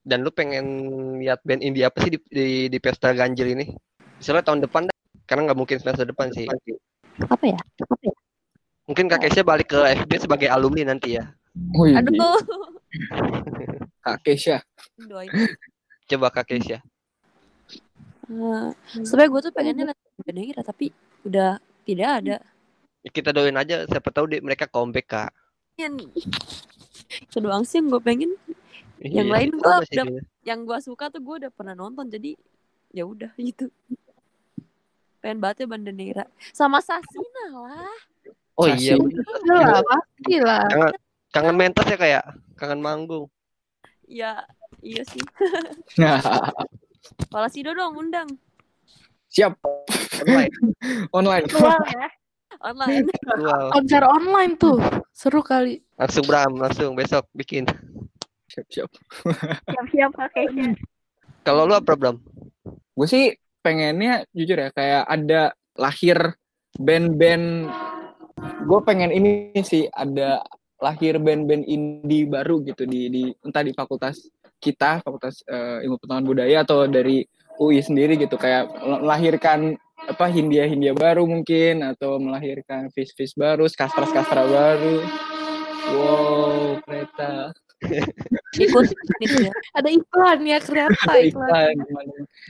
[0.05, 0.66] dan lu pengen
[1.25, 3.72] lihat band indie apa sih di, di, di pesta ganjil ini?
[4.20, 6.44] Misalnya tahun depan dah, karena nggak mungkin semester depan sih.
[7.22, 8.14] apa ya apa ya
[8.88, 11.33] Mungkin Kak Kesha balik ke FB sebagai alumni nanti ya.
[11.77, 12.12] Wih, aduh
[14.05, 14.61] Kak Kesha
[16.09, 16.83] Coba Kak Kesha.
[18.29, 18.68] Eh,
[19.01, 20.92] sebenarnya gue tuh pengennya lihat Benihira tapi
[21.25, 21.57] udah
[21.88, 22.37] tidak ada
[23.03, 25.31] Ya, Kita doain aja, siapa tahu deh mereka comeback Kak.
[25.74, 25.94] Yang
[27.22, 28.30] itu doang sih yang gue pengen.
[28.98, 32.06] Yang Iya, lain sama gua sih udah- yang gue suka tuh gue udah pernah nonton
[32.06, 32.38] jadi
[32.90, 33.66] ya udah gitu.
[35.18, 37.94] Pengen banget ya Bandanera sama Sasina lah
[38.54, 39.00] Oh iya, Kasih.
[39.00, 39.24] bener.
[39.40, 40.62] Udah lah pasti lah.
[40.68, 40.92] Kangen,
[41.32, 43.26] kangen mentas ya kayak kangen manggung.
[44.04, 44.44] ya
[44.78, 45.22] iya sih.
[46.00, 46.20] Nah
[47.28, 48.28] Palasido dong undang.
[49.28, 49.56] Siap.
[50.22, 50.52] Online,
[51.16, 51.44] online.
[51.50, 52.08] Luang ya.
[52.62, 53.68] Online virtual.
[53.75, 54.79] konser online tuh
[55.12, 57.62] seru kali Langsung Bram, langsung besok bikin.
[58.51, 58.90] siap siap
[59.70, 60.75] Siap-siap Kak Keisha.
[61.46, 62.18] Kalau lu apa Bram?
[62.92, 63.33] gue sih
[63.64, 66.37] pengennya jujur ya kayak ada lahir
[66.77, 67.70] band-band
[68.68, 70.42] gue pengen ini sih ada
[70.83, 76.27] lahir band-band indie baru gitu di di entah di fakultas kita fakultas eh, ilmu pengetahuan
[76.27, 77.25] budaya atau dari
[77.62, 83.71] UI sendiri gitu kayak melahirkan apa Hindia Hindia baru mungkin atau melahirkan fish fish baru
[83.71, 85.03] skastra skastra baru.
[85.95, 87.55] Wow kereta.
[88.55, 88.85] Ikut
[89.23, 89.51] ya.
[89.75, 91.75] Ada iklan ya kereta iklan.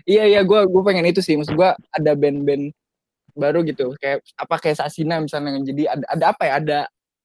[0.05, 1.37] iya iya gue gue pengen itu sih.
[1.37, 2.73] Maksud gue ada band-band
[3.33, 3.97] baru gitu.
[4.01, 5.57] Kayak apa kayak Sasina misalnya.
[5.65, 6.53] Jadi ada ada apa ya?
[6.61, 6.79] Ada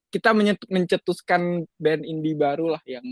[0.07, 0.31] kita
[0.71, 3.03] mencetuskan band indie baru lah yang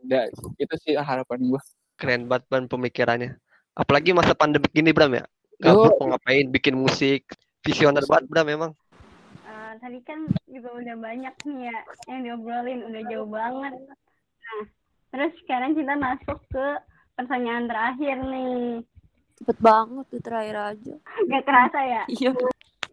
[0.00, 0.28] ada.
[0.60, 1.62] Itu sih harapan gue
[2.00, 3.36] Keren banget Bram pemikirannya.
[3.76, 5.24] Apalagi masa pandemi gini Bram ya.
[5.60, 7.28] Gabut mau ngapain, bikin musik.
[7.60, 8.72] Visioner banget Bram memang.
[9.44, 13.74] Eh, tadi kan juga udah banyak nih ya yang diobrolin, udah jauh banget.
[14.40, 14.62] Nah,
[15.12, 16.66] terus sekarang kita masuk ke
[17.14, 18.80] pertanyaan terakhir nih.
[19.40, 20.94] cepet banget tuh terakhir aja
[21.32, 22.02] Gak kerasa ya?
[22.12, 22.30] iya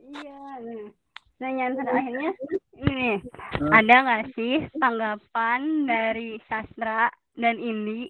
[0.08, 0.40] Iya.
[0.64, 0.92] Nah,
[1.36, 2.32] pertanyaan terakhirnya
[2.80, 3.18] ini nih.
[3.68, 8.08] Ada nggak sih tanggapan dari sastra dan Indi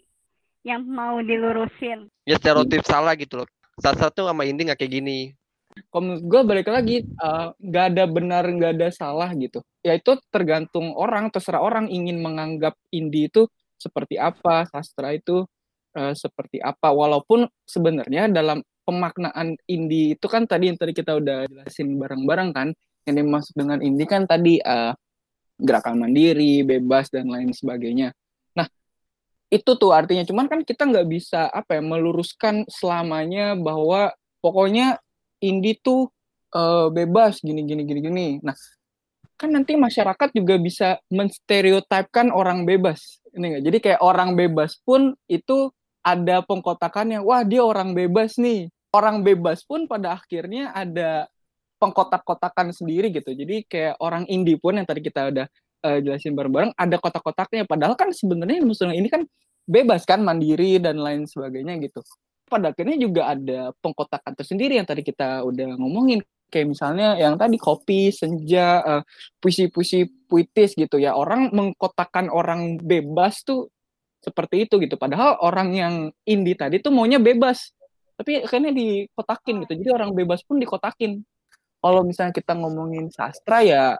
[0.62, 2.08] yang mau dilurusin?
[2.30, 3.50] Ya stereotip salah gitu loh.
[3.78, 5.20] Sastra tuh sama indie nggak kayak gini.
[5.94, 9.62] kalau gue balik lagi uh, nggak ada benar nggak ada salah gitu.
[9.86, 13.46] Ya itu tergantung orang terserah orang ingin menganggap indie itu
[13.78, 15.46] seperti apa sastra itu
[15.94, 16.90] uh, seperti apa.
[16.90, 22.68] Walaupun sebenarnya dalam pemaknaan indie itu kan tadi yang tadi kita udah jelasin bareng-bareng kan
[23.06, 24.98] yang dimaksud dengan indie kan tadi uh,
[25.62, 28.16] gerakan mandiri bebas dan lain sebagainya
[29.48, 34.12] itu tuh artinya cuman kan kita nggak bisa apa ya meluruskan selamanya bahwa
[34.44, 35.00] pokoknya
[35.40, 36.12] indie tuh
[36.52, 38.28] eh, bebas gini gini gini gini.
[38.44, 38.56] Nah,
[39.38, 43.22] kan nanti masyarakat juga bisa menstereotipkan orang bebas.
[43.38, 43.64] Ini enggak?
[43.70, 45.70] Jadi kayak orang bebas pun itu
[46.02, 47.22] ada pengkotakannya.
[47.22, 48.72] Wah, dia orang bebas nih.
[48.90, 51.30] Orang bebas pun pada akhirnya ada
[51.78, 53.30] pengkotak-kotakan sendiri gitu.
[53.36, 55.46] Jadi kayak orang indie pun yang tadi kita udah
[55.84, 57.64] eh, jelasin bareng-bareng ada kotak-kotaknya.
[57.68, 59.26] Padahal kan sebenarnya musola ini kan
[59.68, 62.02] bebas kan mandiri dan lain sebagainya gitu.
[62.48, 66.24] Pada akhirnya juga ada pengkotakan tersendiri yang tadi kita udah ngomongin.
[66.48, 69.04] Kayak misalnya yang tadi kopi senja eh,
[69.44, 71.14] puisi-puisi puitis gitu ya.
[71.14, 73.68] Orang mengkotakan orang bebas tuh
[74.24, 74.96] seperti itu gitu.
[74.96, 77.76] Padahal orang yang indie tadi tuh maunya bebas.
[78.18, 79.74] Tapi akhirnya dikotakin gitu.
[79.84, 81.22] Jadi orang bebas pun dikotakin.
[81.78, 84.00] Kalau misalnya kita ngomongin sastra ya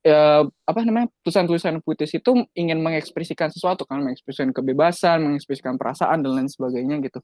[0.00, 6.40] ya apa namanya tulisan-tulisan puitis itu ingin mengekspresikan sesuatu kan mengekspresikan kebebasan mengekspresikan perasaan dan
[6.40, 7.20] lain sebagainya gitu.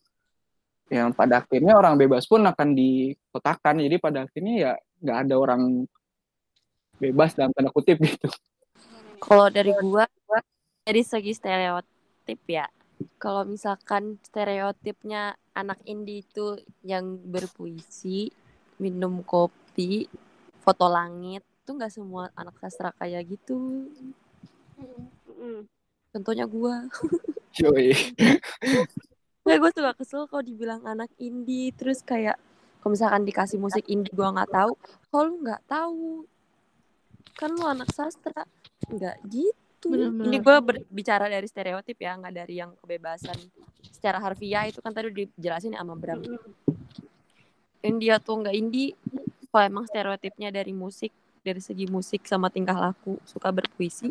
[0.87, 3.83] Yang pada akhirnya orang bebas pun akan dikotakan.
[3.83, 5.63] Jadi pada akhirnya ya nggak ada orang
[7.01, 8.29] bebas dalam tanda kutip gitu.
[9.19, 10.07] Kalau dari gua
[10.87, 12.69] dari segi stereotip ya.
[13.21, 18.33] Kalau misalkan stereotipnya anak indie itu yang berpuisi,
[18.81, 20.09] minum kopi,
[20.65, 23.91] foto langit, itu nggak semua anak sastra kayak gitu.
[25.27, 25.67] Mm.
[26.15, 26.87] Contohnya gua.
[27.59, 27.91] Yoi.
[29.43, 32.39] Kayak gue suka kesel kalau dibilang anak indie terus kayak
[32.79, 34.79] kalau misalkan dikasih musik indie gue nggak tahu,
[35.11, 36.23] kalau lu nggak tahu
[37.35, 38.47] kan lu anak sastra
[38.87, 39.91] nggak gitu.
[39.91, 40.31] Bener-bener.
[40.31, 43.35] Ini gue berbicara dari stereotip ya, nggak dari yang kebebasan
[43.91, 46.23] secara harfiah itu kan tadi dijelasin ya sama Bram.
[47.83, 48.95] Indie atau nggak indie,
[49.51, 51.11] kalau emang stereotipnya dari musik,
[51.47, 54.11] dari segi musik sama tingkah laku suka berpuisi,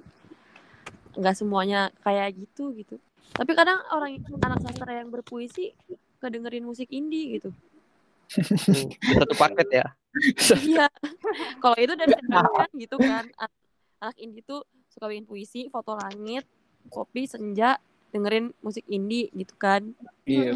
[1.19, 2.95] nggak semuanya kayak gitu gitu.
[3.35, 5.75] Tapi kadang orang anak sastra yang berpuisi
[6.23, 7.51] kedengerin musik indie gitu.
[8.71, 8.87] Hmm,
[9.19, 9.85] satu paket ya.
[10.55, 10.87] Iya.
[11.59, 13.27] Kalau itu dari kan gitu kan.
[13.35, 13.63] An-
[14.03, 16.43] Anak indie tuh suka bikin puisi, foto langit,
[16.91, 17.79] kopi, senja,
[18.11, 19.91] dengerin musik indie gitu kan.
[20.27, 20.51] iya.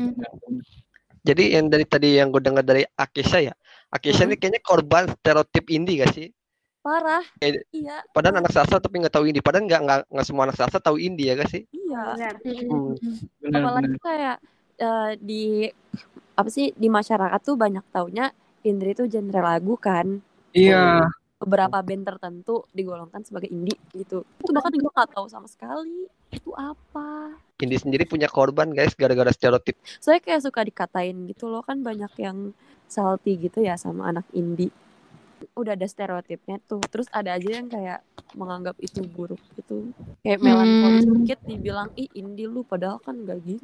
[1.24, 3.56] Jadi yang dari tadi yang gue dengar dari Akisha ya.
[3.92, 6.32] Akisha ini kayaknya korban stereotip indie gak sih?
[6.80, 7.24] Parah.
[7.44, 9.44] Eh, Iya, Padahal anak sastra tapi nggak tahu indie.
[9.44, 11.64] Padahal nggak nggak nggak semua anak sastra tahu indie ya gak sih?
[11.70, 12.16] iya.
[12.16, 12.34] Benar.
[12.40, 12.94] Hmm.
[13.44, 14.38] benar Apalagi benar kayak
[14.80, 15.44] eh, di
[16.40, 18.32] apa sih di masyarakat tuh banyak taunya
[18.64, 20.24] indie itu genre lagu kan.
[20.56, 21.04] iya
[21.40, 24.24] Beberapa band tertentu digolongkan sebagai indie gitu.
[24.40, 27.36] Itu bahkan gue nggak tahu sama sekali itu apa.
[27.60, 29.76] Indie sendiri punya korban guys gara-gara stereotip.
[30.00, 32.56] saya kayak suka dikatain gitu loh kan banyak yang
[32.88, 34.72] salty gitu ya sama anak indie
[35.56, 36.82] udah ada stereotipnya tuh.
[36.88, 39.92] Terus ada aja yang kayak menganggap itu buruk gitu.
[40.22, 41.16] Kayak melankolis Hmm.
[41.24, 43.64] dikit dibilang ih indie lu padahal kan gak gitu.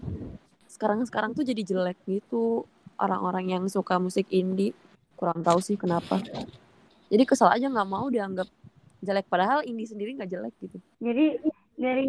[0.65, 2.65] Sekarang sekarang tuh jadi jelek gitu.
[2.95, 4.71] Orang-orang yang suka musik indie
[5.15, 6.19] kurang tahu sih kenapa.
[7.07, 8.47] Jadi kesel aja nggak mau dianggap
[8.99, 10.77] jelek padahal indie sendiri nggak jelek gitu.
[10.99, 11.39] Jadi
[11.75, 12.07] dari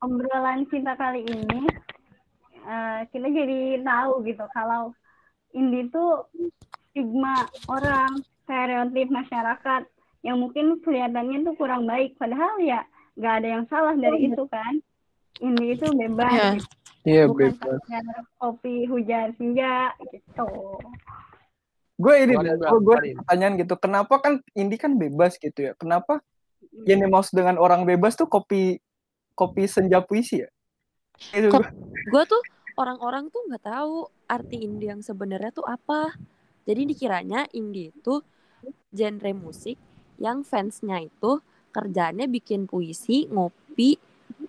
[0.00, 1.62] obrolan kita kali ini
[2.62, 4.94] eh, kita jadi tahu gitu kalau
[5.52, 6.04] indie itu
[6.90, 8.10] stigma orang
[8.52, 9.82] stereotip masyarakat
[10.20, 12.84] yang mungkin kelihatannya tuh kurang baik padahal ya
[13.16, 14.76] nggak ada yang salah dari itu kan.
[15.40, 16.48] Indie itu bebas Iya.
[16.60, 16.68] gitu.
[17.08, 17.80] iya bukan bebas.
[18.36, 20.48] kopi hujan senja gitu.
[21.96, 23.74] Gue ini gue pertanyaan gitu.
[23.80, 25.72] Kenapa kan indie kan bebas gitu ya?
[25.80, 26.20] Kenapa
[26.84, 28.76] yang dimaksud dengan orang bebas tuh kopi
[29.32, 30.48] kopi senja puisi ya?
[31.32, 31.64] Itu gue
[32.12, 32.42] gue tuh
[32.76, 36.12] orang-orang tuh nggak tahu arti indie yang sebenarnya tuh apa.
[36.68, 38.22] Jadi dikiranya indie itu
[38.92, 39.76] genre musik
[40.20, 41.40] yang fansnya itu
[41.72, 43.96] kerjaannya bikin puisi ngopi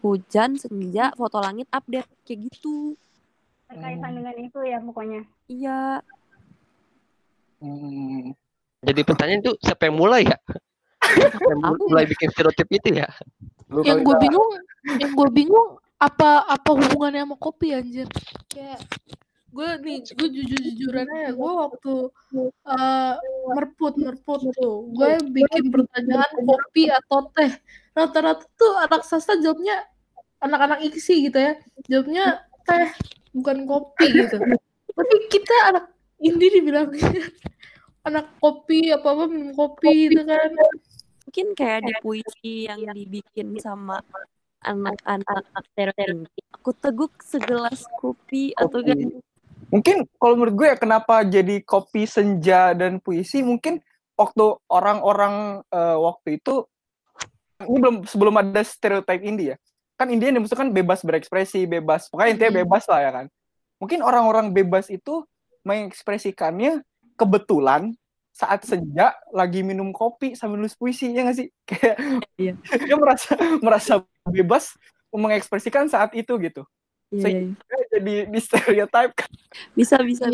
[0.04, 2.94] hujan senja foto langit update kayak gitu.
[3.72, 5.22] Berkaitan dengan itu ya pokoknya.
[5.48, 6.04] Iya.
[7.64, 8.36] Hmm,
[8.84, 10.38] Jadi pertanyaan itu siapa yang mulai ya?
[11.00, 13.08] Siapa yang mulai bikin stereotip itu ya?
[13.74, 14.50] lu yang gue bingung
[15.02, 18.06] yang gue bingung apa apa hubungannya sama kopi anjir.
[18.52, 18.84] Kayak
[19.54, 21.94] gue nih gue jujur jujuran aja gue waktu
[22.66, 23.14] eh,
[23.54, 27.54] merput merput tuh gue bikin pertanyaan kopi atau teh.
[27.94, 29.86] Rata-rata tuh anak sastra jawabnya
[30.42, 31.54] anak-anak iksi gitu ya
[31.86, 32.90] jawabnya teh
[33.38, 34.42] bukan kopi gitu.
[34.94, 35.86] Tapi kita anak
[36.18, 36.90] indie dibilang
[38.10, 40.50] anak kopi apa apa minum kopi gitu kan.
[41.30, 44.02] Mungkin kayak di puisi yang dibikin sama
[44.66, 48.88] anak-anak stereotip aku teguk segelas kopi atau Kopi.
[48.88, 49.00] kan
[49.74, 53.42] mungkin kalau menurut gue ya kenapa jadi kopi senja dan puisi?
[53.42, 53.82] Mungkin
[54.14, 56.70] waktu orang-orang eh, waktu itu
[57.66, 59.58] ini belum sebelum ada stereotip India
[59.98, 63.26] kan India yang dimaksudkan bebas berekspresi bebas pokoknya intinya bebas lah ya kan.
[63.78, 65.24] Mungkin orang-orang bebas itu
[65.64, 66.84] mengekspresikannya
[67.16, 67.94] kebetulan
[68.34, 71.48] saat senja lagi minum kopi sambil nulis puisi ya nggak sih?
[71.70, 71.96] Kayak
[72.36, 72.54] Iya.
[72.84, 73.32] dia merasa
[73.62, 73.94] merasa
[74.26, 74.74] bebas
[75.14, 76.66] mengekspresikan saat itu gitu
[77.14, 77.54] Iya, iya, iya.
[77.54, 79.14] Dia jadi di stereotype
[79.78, 80.34] bisa bisa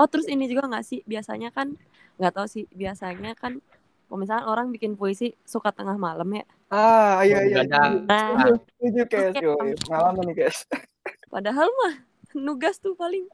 [0.00, 1.76] oh terus ini juga nggak sih biasanya kan
[2.16, 3.60] nggak tahu sih biasanya kan
[4.04, 6.44] Kalau misalkan orang bikin puisi suka tengah malam ya.
[6.70, 7.60] Ah, iya iya.
[7.66, 8.46] Nah,
[8.78, 9.56] Setuju.
[9.58, 10.68] Yoi, Pengalaman nih, Kes.
[11.32, 12.04] padahal mah
[12.36, 13.26] nugas tuh paling.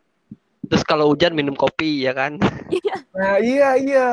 [0.70, 2.38] Terus kalau hujan minum kopi ya kan.
[3.12, 4.09] Nah, iya iya.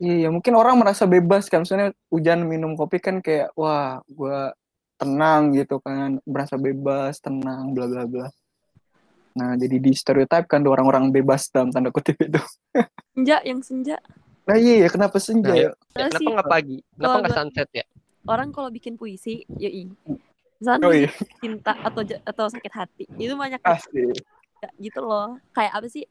[0.00, 1.62] Iya, mungkin orang merasa bebas kan.
[1.62, 4.56] Maksudnya hujan minum kopi kan kayak wah, gua
[4.98, 8.26] tenang gitu kan, berasa bebas, tenang, bla bla bla.
[9.38, 12.42] Nah, jadi di stereotype kan orang-orang bebas dalam tanda kutip itu.
[13.14, 13.96] Senja yang senja.
[14.46, 15.70] Nah, iya, ya, kenapa senja Nah, ya?
[15.70, 16.76] Ya, kenapa sih nggak pagi?
[16.94, 17.84] Kenapa nggak sunset ya?
[18.28, 19.88] orang kalau bikin puisi, yoi.
[20.60, 21.08] Misalkan Oh iya,
[21.40, 24.12] cinta atau atau sakit hati, itu banyak asli.
[24.76, 25.40] gitu loh.
[25.56, 26.04] Kayak apa sih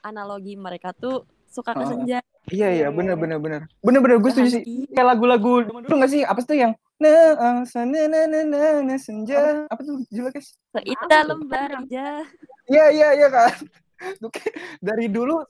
[0.00, 1.88] analogi mereka tuh suka ke Ah.
[1.88, 2.18] senja.
[2.46, 4.92] Iya iya bener bener bener bener bener gue setuju sih Bahagia.
[4.92, 6.72] kayak lagu-lagu dulu nggak sih apa tuh yang
[7.04, 7.16] na
[7.68, 12.24] sana na na na na senja apa tuh judulnya guys Seindah lembar hijau.
[12.72, 13.52] iya iya iya kan
[14.88, 15.44] dari dulu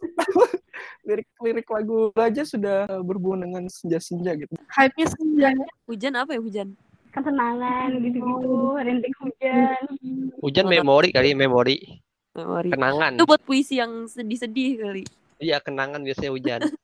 [1.07, 5.49] lirik-lirik lagu aja sudah eh, berhubungan dengan senja-senja gitu Hype-nya senja.
[5.87, 6.69] Hujan apa ya hujan?
[7.15, 9.79] ketenangan gitu-gitu rintik hujan
[10.43, 12.03] Hujan Oh, memori kali, memori.
[12.35, 12.75] Memori.
[12.75, 13.15] Kenangan.
[13.15, 15.03] Itu buat puisi yang sedih-sedih kali.
[15.39, 16.61] Iya, kenangan biasanya hujan.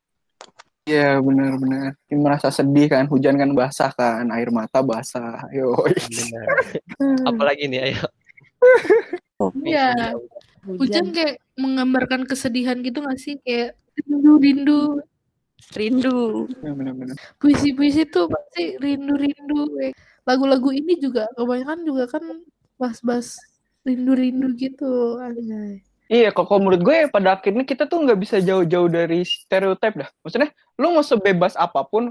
[0.91, 5.79] iya bener bener Ini merasa sedih kan hujan kan basah kan air mata basah yo
[5.87, 6.47] Benar.
[7.31, 8.05] Apalagi nih, ayo.
[9.65, 10.13] Iya.
[10.67, 13.41] Hujan kayak menggambarkan kesedihan gitu gak sih?
[13.41, 15.01] Kayak rindu-rindu.
[15.77, 16.49] rindu.
[16.61, 19.61] bener bener Puisi-puisi tuh pasti rindu-rindu.
[19.77, 19.97] Kayak
[20.29, 22.25] Lagu-lagu ini juga kebanyakan juga kan
[22.77, 23.41] bahas-bahas
[23.89, 25.17] rindu-rindu gitu.
[25.17, 25.81] Anjay.
[26.11, 30.11] Iya, kok kalau menurut gue pada akhirnya kita tuh nggak bisa jauh-jauh dari stereotip dah.
[30.27, 32.11] Maksudnya, lu mau sebebas apa pun,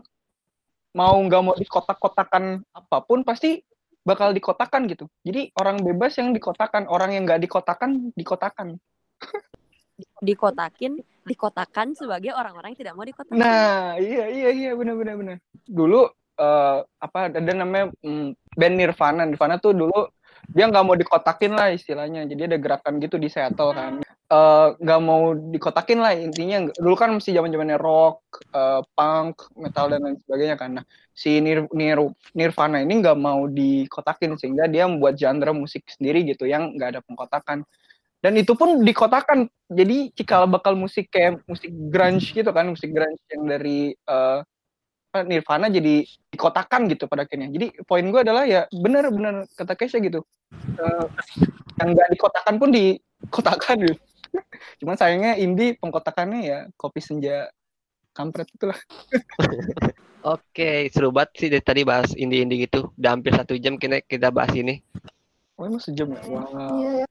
[0.96, 3.60] mau nggak mau dikotak-kotakan apa pun, pasti
[4.08, 5.12] bakal dikotakan gitu.
[5.28, 8.80] Jadi orang bebas yang dikotakan, orang yang nggak dikotakan, dikotakan.
[10.24, 13.36] Dikotakin, dikotakan sebagai orang-orang yang tidak mau dikotakan.
[13.36, 15.38] Nah, iya iya iya benar-benar benar.
[15.68, 16.08] Dulu
[16.40, 19.28] eh, apa ada namanya mm, band Nirvana.
[19.28, 20.08] Nirvana tuh dulu
[20.54, 22.26] dia nggak mau dikotakin lah istilahnya.
[22.26, 23.94] Jadi ada gerakan gitu di Seattle kan.
[24.30, 26.70] Eh, nggak mau dikotakin lah intinya.
[26.78, 30.70] Dulu kan masih zaman zamannya rock, eh, punk, metal dan lain sebagainya kan.
[30.82, 36.22] Nah, si Nir, Nir- Nirvana ini nggak mau dikotakin sehingga dia membuat genre musik sendiri
[36.30, 37.66] gitu yang nggak ada pengkotakan.
[38.22, 39.50] Dan itu pun dikotakan.
[39.66, 44.46] Jadi cikal bakal musik kayak musik grunge gitu kan, musik grunge yang dari apa,
[45.10, 47.50] Nirvana jadi dikotakan gitu pada akhirnya.
[47.50, 50.22] Jadi poin gue adalah ya benar-benar kata Kesha gitu.
[50.78, 51.06] Eh,
[51.82, 53.98] yang nggak dikotakan pun dikotakan gitu.
[54.86, 57.50] Cuman sayangnya indie pengkotakannya ya kopi senja
[58.14, 58.78] kampret itulah.
[60.20, 62.92] Oke, seru banget sih dari tadi bahas indie-indie gitu.
[63.00, 64.84] Udah hampir satu jam kita kita bahas ini.
[65.56, 66.22] Oh emang sejam ya?
[66.28, 66.76] Wow.
[66.76, 67.08] Iya, ya.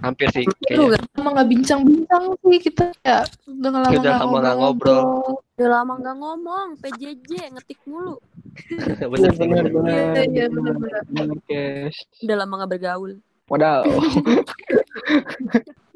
[0.00, 0.96] Hampir sih kayaknya.
[0.96, 3.20] gak lama gak bincang-bincang sih kita ya.
[3.48, 5.40] Udah lama Udah gak lama nggak ngobrol-ngobrol.
[5.58, 8.16] Udah lama nggak ngomong, PJJ ngetik mulu.
[9.12, 9.72] Bener sih, benar bener.
[9.72, 10.12] benar.
[10.12, 11.02] Iya, iya, benar-benar.
[11.08, 11.96] Benar, Kes.
[12.22, 13.12] Udah lama nggak bergaul.
[13.50, 13.82] Wadaw.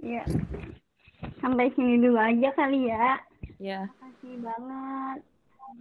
[0.07, 0.23] ya
[1.41, 3.19] sampai sini dulu aja kali ya
[3.57, 3.89] Ya.
[3.89, 5.19] makasih banget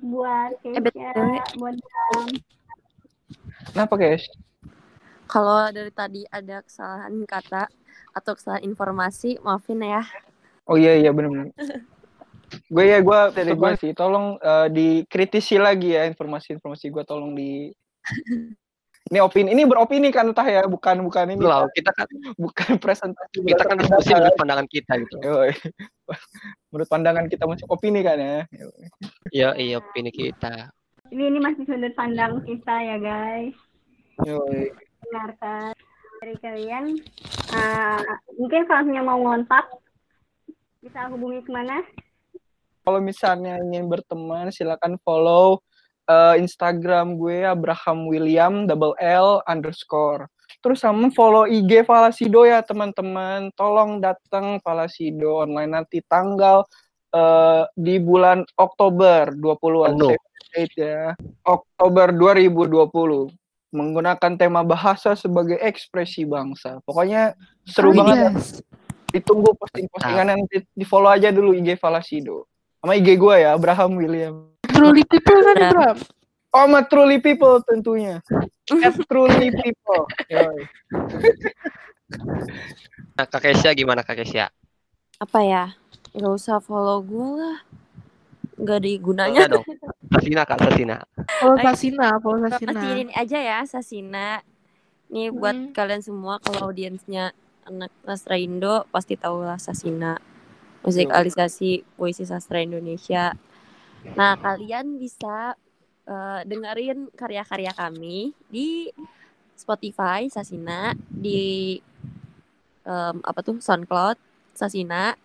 [0.01, 0.79] buat Eh.
[0.79, 2.27] Keisha buat Bram.
[3.69, 4.23] Kenapa Kes?
[5.25, 7.67] Kalau dari tadi ada kesalahan kata
[8.15, 10.08] atau kesalahan informasi, maafin ya.
[10.65, 11.51] Oh iya iya benar-benar.
[12.71, 17.73] gue ya gue dari gue sih tolong eh, dikritisi lagi ya informasi-informasi gue tolong di
[19.12, 22.10] ini opini ini beropini kan entah ya bukan bukan ini Lah, kita kan
[22.43, 25.17] bukan presentasi kita kan diskusi menurut pandangan kita gitu.
[26.73, 28.38] menurut pandangan kita masih opini kan ya.
[29.30, 30.73] Iya, iya opini kita.
[31.13, 33.54] ini ini masih sudut pandang kita ya guys
[34.25, 34.73] Yoi.
[35.06, 35.78] dengarkan
[36.25, 36.85] dari kalian.
[37.53, 38.01] Ah,
[38.33, 39.69] mungkin kalau misalnya mau ngontak
[40.81, 41.85] bisa hubungi ke mana?
[42.81, 45.61] Kalau misalnya ingin berteman silakan follow
[46.09, 50.25] eh, Instagram gue Abraham William double L underscore.
[50.65, 53.53] Terus sama follow IG Falasido ya teman-teman.
[53.53, 56.65] Tolong datang Falasido online nanti tanggal
[57.13, 60.17] eh, di bulan Oktober 20-an Penuh.
[60.17, 61.13] save date ya.
[61.45, 63.44] Oktober 2020
[63.75, 67.35] menggunakan tema bahasa sebagai ekspresi bangsa pokoknya
[67.67, 68.63] seru Oh, banget yes.
[69.12, 72.47] ditunggu posting-postingan nanti di follow aja dulu IG Falasido
[72.79, 74.35] sama IG gue ya Abraham William
[74.71, 75.97] Truly people kan Bram?
[76.56, 78.23] oh sama Truly People tentunya
[78.87, 80.04] at Truly People.
[83.15, 84.52] Nah, Kak Kesha gimana Kak Kesha?
[85.19, 85.65] Apa ya?
[86.15, 87.58] Gak usah follow gue lah.
[88.56, 89.41] Gak ada Enggak gunanya.
[89.51, 89.65] dong.
[90.15, 90.97] Sasina Kak, Sasina.
[91.41, 92.71] Follow Sasina, follow Sasina.
[92.71, 94.27] Masih ini aja ya, Sasina.
[95.12, 95.75] Nih buat Hmm.
[95.75, 97.35] kalian semua kalau audiensnya
[97.65, 100.15] anak sastra Indo pasti tahu lah Sasina.
[100.85, 103.33] Musikalisasi puisi sastra Indonesia.
[104.13, 105.58] Nah, kalian bisa
[106.06, 108.85] eh, dengerin karya-karya kami di
[109.58, 111.81] Spotify Sasina, di
[112.85, 114.13] em, apa tuh SoundCloud
[114.53, 115.17] Sasina,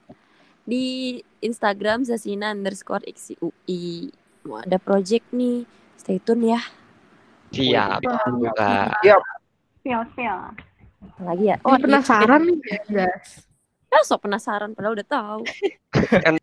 [0.70, 4.14] di Instagram Sasina underscore XCUI.
[4.46, 5.66] Mau ada project nih,
[5.98, 6.62] stay tune ya.
[7.50, 7.98] Siap.
[9.82, 10.40] Sial, sial.
[11.00, 11.56] Apa lagi ya?
[11.66, 13.50] Oh, iya, penasaran nih, guys.
[13.90, 15.42] Ya, so penasaran padahal udah tahu.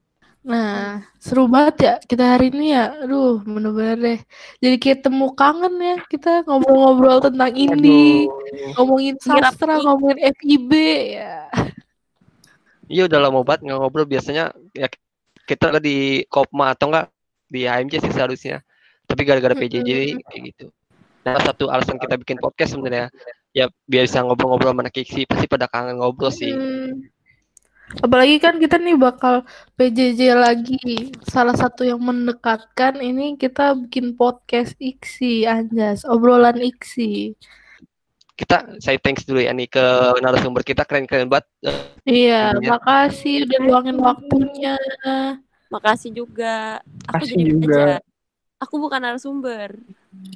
[0.48, 2.96] Nah, seru banget ya kita hari ini ya.
[3.04, 4.20] Aduh, bener-bener deh.
[4.64, 8.32] Jadi kayak temu kangen ya kita ngobrol-ngobrol tentang indie,
[8.80, 10.72] ngomongin sastra, ngomongin FIB
[11.20, 11.52] ya.
[12.88, 14.88] Iya udah lama banget nggak ngobrol biasanya ya
[15.48, 17.12] kita di Kopma atau enggak
[17.48, 18.64] di HMJ sih seharusnya.
[19.08, 20.68] Tapi gara-gara PJJ kayak gitu.
[21.24, 23.12] Nah, satu alasan kita bikin podcast sebenarnya
[23.52, 26.52] ya biar bisa ngobrol-ngobrol sama anak Kiksi pasti pada kangen ngobrol sih.
[26.52, 27.08] Hmm.
[28.04, 29.48] Apalagi kan kita nih bakal
[29.80, 31.16] PJJ lagi.
[31.24, 37.32] Salah satu yang mendekatkan ini kita bikin podcast Iksi, Anjas, obrolan Iksi.
[38.38, 39.82] Kita saya thanks dulu ya nih ke
[40.22, 41.50] narasumber kita keren-keren banget.
[42.06, 44.78] Iya, Intinya- makasih udah luangin waktunya.
[45.68, 46.78] Makasih juga.
[47.10, 47.82] Aku Makasih jadi juga.
[47.98, 47.98] aja.
[48.58, 49.70] Aku bukan narasumber.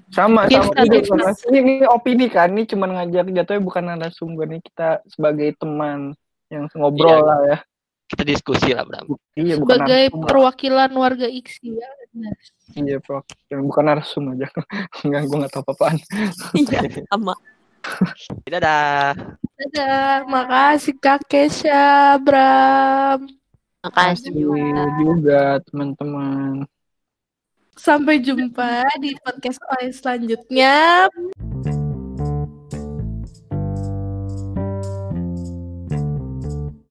[0.09, 1.25] Sama Yes, sama yes, juga.
[1.29, 1.39] yes.
[1.45, 6.13] Ini, ini opini kan, ini cuma ngajak jatuhnya bukan narasumber nih kita sebagai teman
[6.49, 7.21] yang ngobrol Iya.
[7.21, 7.57] lah ya.
[8.05, 9.07] Kita diskusi lah, Bram.
[9.33, 10.27] Iya bukan Sebagai narasumber.
[10.27, 11.89] perwakilan warga Iksi ya.
[12.71, 14.47] Iya bro, yang bukan narasumber aja.
[15.07, 15.97] Enggak, gue nggak tahu apa-apaan.
[16.53, 17.33] Iya, sama.
[18.51, 19.13] Dadah.
[19.57, 23.25] Dadah, makasih Kak Kesha, Bram.
[23.81, 24.85] Makasih juga.
[25.01, 26.69] juga teman-teman.
[27.73, 31.09] Sampai jumpa di podcast OS selanjutnya.